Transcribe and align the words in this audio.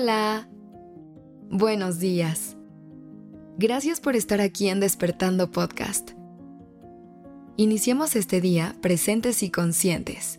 Hola. 0.00 0.48
Buenos 1.50 1.98
días. 1.98 2.56
Gracias 3.58 3.98
por 3.98 4.14
estar 4.14 4.40
aquí 4.40 4.68
en 4.68 4.78
Despertando 4.78 5.50
Podcast. 5.50 6.12
Iniciemos 7.56 8.14
este 8.14 8.40
día 8.40 8.76
presentes 8.80 9.42
y 9.42 9.50
conscientes. 9.50 10.38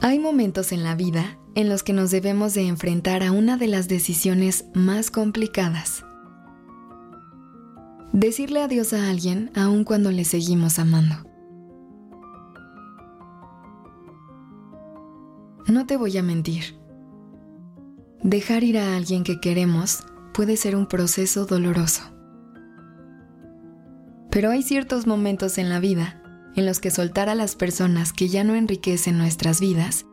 Hay 0.00 0.18
momentos 0.18 0.72
en 0.72 0.82
la 0.82 0.94
vida 0.94 1.38
en 1.54 1.68
los 1.68 1.82
que 1.82 1.92
nos 1.92 2.10
debemos 2.10 2.54
de 2.54 2.66
enfrentar 2.66 3.22
a 3.22 3.30
una 3.30 3.58
de 3.58 3.66
las 3.66 3.86
decisiones 3.86 4.64
más 4.72 5.10
complicadas. 5.10 6.06
Decirle 8.14 8.62
adiós 8.62 8.94
a 8.94 9.10
alguien 9.10 9.50
aun 9.54 9.84
cuando 9.84 10.10
le 10.10 10.24
seguimos 10.24 10.78
amando. 10.78 11.27
No 15.68 15.84
te 15.84 15.98
voy 15.98 16.16
a 16.16 16.22
mentir. 16.22 16.76
Dejar 18.22 18.64
ir 18.64 18.78
a 18.78 18.96
alguien 18.96 19.22
que 19.22 19.38
queremos 19.38 20.02
puede 20.32 20.56
ser 20.56 20.74
un 20.74 20.86
proceso 20.86 21.44
doloroso. 21.44 22.04
Pero 24.30 24.50
hay 24.50 24.62
ciertos 24.62 25.06
momentos 25.06 25.58
en 25.58 25.68
la 25.68 25.78
vida 25.78 26.22
en 26.56 26.64
los 26.64 26.80
que 26.80 26.90
soltar 26.90 27.28
a 27.28 27.34
las 27.34 27.54
personas 27.54 28.14
que 28.14 28.28
ya 28.28 28.44
no 28.44 28.54
enriquecen 28.54 29.18
nuestras 29.18 29.60
vidas 29.60 30.06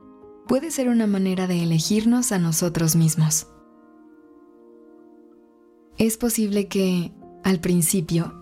puede 0.45 0.71
ser 0.71 0.89
una 0.89 1.07
manera 1.07 1.47
de 1.47 1.63
elegirnos 1.63 2.33
a 2.33 2.37
nosotros 2.37 2.97
mismos. 2.97 3.47
Es 5.97 6.17
posible 6.17 6.67
que, 6.67 7.13
al 7.45 7.61
principio, 7.61 8.33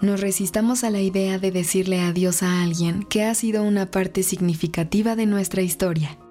nos 0.00 0.20
resistamos 0.20 0.84
a 0.84 0.90
la 0.90 1.00
idea 1.00 1.40
de 1.40 1.50
decirle 1.50 2.00
adiós 2.00 2.44
a 2.44 2.62
alguien 2.62 3.02
que 3.02 3.24
ha 3.24 3.34
sido 3.34 3.64
una 3.64 3.90
parte 3.90 4.22
significativa 4.22 5.16
de 5.16 5.26
nuestra 5.26 5.62
historia. 5.62 6.21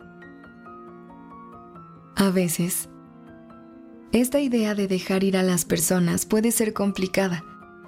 A 2.21 2.29
veces, 2.29 2.87
esta 4.11 4.39
idea 4.39 4.75
de 4.75 4.87
dejar 4.87 5.23
ir 5.23 5.37
a 5.37 5.41
las 5.41 5.65
personas 5.65 6.27
puede 6.27 6.51
ser 6.51 6.71
complicada 6.71 7.43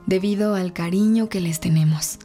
debido 0.08 0.56
al 0.56 0.74
cariño 0.74 1.30
que 1.30 1.40
les 1.40 1.60
tenemos, 1.60 2.18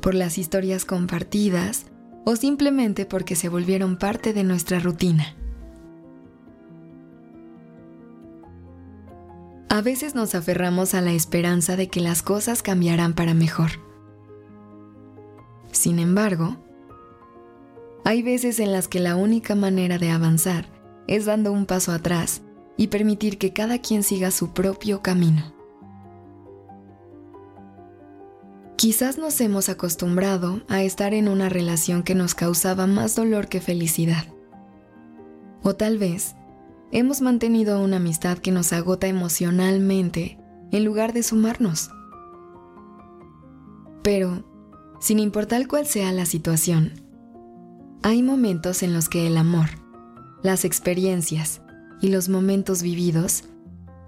por 0.00 0.14
las 0.14 0.38
historias 0.38 0.84
compartidas 0.84 1.86
o 2.24 2.36
simplemente 2.36 3.04
porque 3.04 3.34
se 3.34 3.48
volvieron 3.48 3.96
parte 3.96 4.32
de 4.32 4.44
nuestra 4.44 4.78
rutina. 4.78 5.34
A 9.68 9.80
veces 9.80 10.14
nos 10.14 10.36
aferramos 10.36 10.94
a 10.94 11.00
la 11.00 11.10
esperanza 11.10 11.74
de 11.74 11.88
que 11.88 11.98
las 11.98 12.22
cosas 12.22 12.62
cambiarán 12.62 13.12
para 13.12 13.34
mejor. 13.34 13.70
Sin 15.72 15.98
embargo, 15.98 16.58
hay 18.04 18.22
veces 18.22 18.60
en 18.60 18.70
las 18.70 18.86
que 18.86 19.00
la 19.00 19.16
única 19.16 19.56
manera 19.56 19.98
de 19.98 20.10
avanzar 20.10 20.79
es 21.10 21.24
dando 21.24 21.52
un 21.52 21.66
paso 21.66 21.90
atrás 21.90 22.40
y 22.76 22.86
permitir 22.86 23.36
que 23.36 23.52
cada 23.52 23.78
quien 23.80 24.04
siga 24.04 24.30
su 24.30 24.52
propio 24.52 25.02
camino. 25.02 25.52
Quizás 28.76 29.18
nos 29.18 29.38
hemos 29.40 29.68
acostumbrado 29.68 30.62
a 30.68 30.82
estar 30.84 31.12
en 31.12 31.28
una 31.28 31.48
relación 31.48 32.04
que 32.04 32.14
nos 32.14 32.36
causaba 32.36 32.86
más 32.86 33.16
dolor 33.16 33.48
que 33.48 33.60
felicidad. 33.60 34.24
O 35.62 35.74
tal 35.74 35.98
vez 35.98 36.36
hemos 36.92 37.20
mantenido 37.20 37.82
una 37.82 37.96
amistad 37.96 38.38
que 38.38 38.52
nos 38.52 38.72
agota 38.72 39.08
emocionalmente 39.08 40.38
en 40.70 40.84
lugar 40.84 41.12
de 41.12 41.24
sumarnos. 41.24 41.90
Pero, 44.02 44.44
sin 45.00 45.18
importar 45.18 45.66
cuál 45.66 45.86
sea 45.86 46.12
la 46.12 46.24
situación, 46.24 46.92
hay 48.02 48.22
momentos 48.22 48.84
en 48.84 48.94
los 48.94 49.08
que 49.08 49.26
el 49.26 49.36
amor, 49.36 49.79
las 50.42 50.64
experiencias 50.64 51.60
y 52.00 52.08
los 52.08 52.28
momentos 52.28 52.82
vividos 52.82 53.44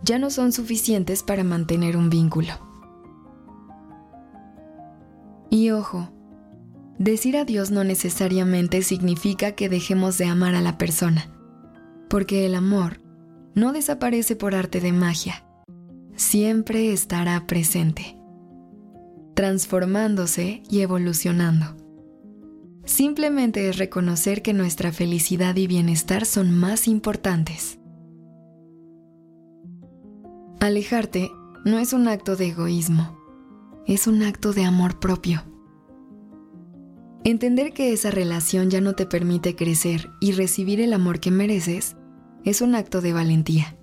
ya 0.03 0.19
no 0.19 0.31
son 0.31 0.53
suficientes 0.53 1.22
para 1.22 1.44
mantener 1.44 1.97
un 1.97 2.10
vínculo. 2.10 2.53
Y 5.50 5.70
ojo, 5.70 6.10
decir 6.98 7.37
adiós 7.37 7.70
no 7.70 7.84
necesariamente 7.84 8.82
significa 8.82 9.53
que 9.53 9.69
dejemos 9.69 10.19
de 10.19 10.25
amar 10.25 10.54
a 10.54 10.62
la 10.62 10.78
persona, 10.78 11.26
porque 12.09 12.47
el 12.47 12.54
amor 12.54 13.00
no 13.54 13.72
desaparece 13.72 14.34
por 14.34 14.54
arte 14.54 14.81
de 14.81 14.93
magia, 14.93 15.44
siempre 16.16 16.93
estará 16.93 17.47
presente, 17.47 18.16
transformándose 19.34 20.62
y 20.70 20.81
evolucionando. 20.81 21.81
Simplemente 22.93 23.69
es 23.69 23.79
reconocer 23.79 24.43
que 24.43 24.53
nuestra 24.53 24.93
felicidad 24.93 25.57
y 25.57 25.67
bienestar 25.67 26.27
son 26.27 26.53
más 26.53 26.87
importantes. 26.87 27.79
Alejarte 30.61 31.31
no 31.65 31.79
es 31.79 31.95
un 31.95 32.07
acto 32.07 32.37
de 32.37 32.49
egoísmo 32.49 33.23
es 33.87 34.07
un 34.07 34.23
acto 34.23 34.53
de 34.53 34.65
amor 34.65 35.01
propio. 35.01 35.43
Entender 37.25 37.73
que 37.73 37.93
esa 37.93 38.11
relación 38.11 38.71
ya 38.71 38.81
no 38.81 38.95
te 38.95 39.07
permite 39.07 39.57
crecer 39.57 40.11
y 40.21 40.33
recibir 40.33 40.81
el 40.81 40.93
amor 40.93 41.21
que 41.21 41.31
mereces 41.31 41.97
es 42.45 42.61
un 42.61 42.75
acto 42.75 43.01
de 43.01 43.13
valentía. 43.13 43.77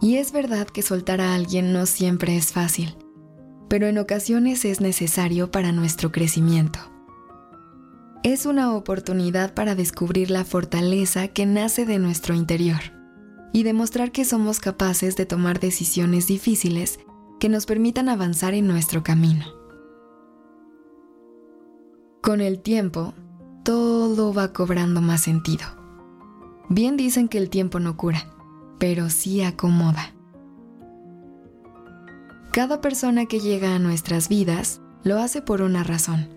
Y 0.00 0.16
es 0.16 0.32
verdad 0.32 0.66
que 0.66 0.82
soltar 0.82 1.20
a 1.20 1.34
alguien 1.34 1.72
no 1.72 1.86
siempre 1.86 2.36
es 2.36 2.52
fácil, 2.52 2.96
pero 3.70 3.86
en 3.86 3.98
ocasiones 3.98 4.64
es 4.64 4.80
necesario 4.80 5.52
para 5.52 5.70
nuestro 5.70 6.10
crecimiento. 6.10 6.80
Es 8.24 8.44
una 8.44 8.74
oportunidad 8.74 9.54
para 9.54 9.76
descubrir 9.76 10.32
la 10.32 10.44
fortaleza 10.44 11.28
que 11.28 11.46
nace 11.46 11.86
de 11.86 12.00
nuestro 12.00 12.34
interior 12.34 12.80
y 13.52 13.62
demostrar 13.62 14.10
que 14.10 14.24
somos 14.24 14.58
capaces 14.58 15.14
de 15.14 15.24
tomar 15.24 15.60
decisiones 15.60 16.26
difíciles 16.26 16.98
que 17.38 17.48
nos 17.48 17.64
permitan 17.64 18.08
avanzar 18.08 18.54
en 18.54 18.66
nuestro 18.66 19.04
camino. 19.04 19.46
Con 22.22 22.40
el 22.40 22.60
tiempo, 22.60 23.14
todo 23.62 24.34
va 24.34 24.52
cobrando 24.52 25.00
más 25.00 25.20
sentido. 25.20 25.64
Bien 26.68 26.96
dicen 26.96 27.28
que 27.28 27.38
el 27.38 27.48
tiempo 27.48 27.78
no 27.78 27.96
cura, 27.96 28.34
pero 28.80 29.10
sí 29.10 29.42
acomoda. 29.42 30.12
Cada 32.52 32.80
persona 32.80 33.26
que 33.26 33.40
llega 33.40 33.74
a 33.74 33.78
nuestras 33.78 34.28
vidas 34.28 34.80
lo 35.02 35.18
hace 35.18 35.42
por 35.42 35.62
una 35.62 35.84
razón. 35.84 36.28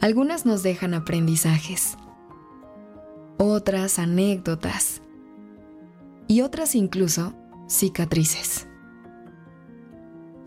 Algunas 0.00 0.44
nos 0.46 0.62
dejan 0.62 0.94
aprendizajes, 0.94 1.96
otras 3.38 3.98
anécdotas 3.98 5.02
y 6.26 6.40
otras 6.40 6.74
incluso 6.74 7.34
cicatrices 7.68 8.66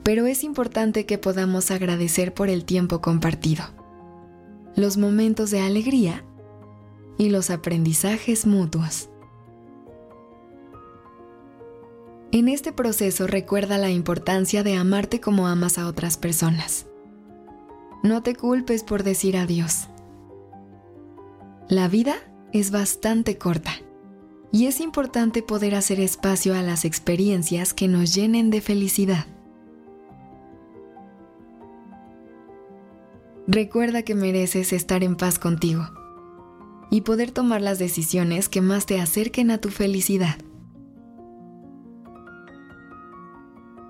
pero 0.07 0.25
es 0.25 0.45
importante 0.45 1.05
que 1.05 1.17
podamos 1.17 1.69
agradecer 1.69 2.33
por 2.33 2.47
el 2.47 2.63
tiempo 2.63 3.01
compartido, 3.01 3.65
los 4.73 4.95
momentos 4.95 5.51
de 5.51 5.59
alegría 5.59 6.23
y 7.17 7.27
los 7.27 7.49
aprendizajes 7.49 8.47
mutuos. 8.47 9.09
En 12.31 12.49
este 12.49 12.73
proceso 12.73 13.25
recuerda 13.25 13.77
la 13.77 13.89
importancia 13.89 14.61
de 14.61 14.75
amarte 14.75 15.21
como 15.21 15.47
amas 15.47 15.77
a 15.77 15.87
otras 15.87 16.17
personas. 16.17 16.85
No 18.03 18.21
te 18.21 18.35
culpes 18.35 18.83
por 18.83 19.03
decir 19.03 19.37
adiós. 19.37 19.87
La 21.69 21.87
vida 21.87 22.15
es 22.51 22.71
bastante 22.71 23.37
corta 23.37 23.71
y 24.51 24.67
es 24.67 24.81
importante 24.81 25.41
poder 25.41 25.73
hacer 25.75 25.99
espacio 25.99 26.53
a 26.53 26.61
las 26.61 26.83
experiencias 26.83 27.73
que 27.73 27.87
nos 27.87 28.13
llenen 28.13 28.49
de 28.49 28.61
felicidad. 28.61 29.25
Recuerda 33.47 34.03
que 34.03 34.15
mereces 34.15 34.73
estar 34.73 35.03
en 35.03 35.15
paz 35.15 35.39
contigo 35.39 35.87
y 36.91 37.01
poder 37.01 37.31
tomar 37.31 37.61
las 37.61 37.79
decisiones 37.79 38.49
que 38.49 38.61
más 38.61 38.85
te 38.85 38.99
acerquen 38.99 39.51
a 39.51 39.59
tu 39.59 39.69
felicidad. 39.69 40.37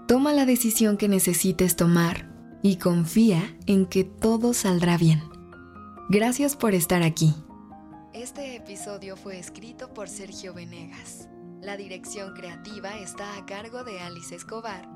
Toma 0.08 0.32
la 0.32 0.46
decisión 0.46 0.96
que 0.96 1.10
necesites 1.10 1.76
tomar 1.76 2.32
y 2.64 2.78
confía 2.78 3.58
en 3.66 3.86
que 3.86 4.06
todo 4.06 4.54
saldrá 4.54 4.98
bien. 4.98 5.22
Gracias 6.08 6.56
por 6.56 6.74
estar 6.74 7.04
aquí. 7.04 7.36
Este 8.14 8.56
episodio 8.56 9.18
fue 9.18 9.38
escrito 9.38 9.94
por 9.94 10.08
Sergio 10.08 10.54
Venegas. 10.54 11.28
La 11.60 11.76
dirección 11.76 12.34
creativa 12.36 12.98
está 12.98 13.36
a 13.38 13.46
cargo 13.46 13.84
de 13.84 14.00
Alice 14.00 14.34
Escobar 14.34 14.88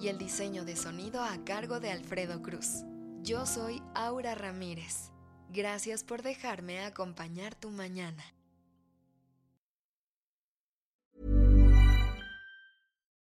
y 0.00 0.06
el 0.06 0.16
diseño 0.16 0.64
de 0.64 0.76
sonido 0.76 1.24
a 1.24 1.42
cargo 1.44 1.80
de 1.80 1.90
Alfredo 1.90 2.40
Cruz. 2.40 2.84
Yo 3.24 3.46
soy 3.46 3.82
Aura 3.96 4.36
Ramírez. 4.36 5.10
Gracias 5.48 6.04
por 6.04 6.22
dejarme 6.22 6.84
acompañar 6.84 7.56
tu 7.56 7.70
mañana. 7.70 8.22